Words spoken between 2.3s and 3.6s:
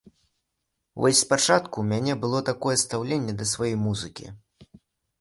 такое стаўленне да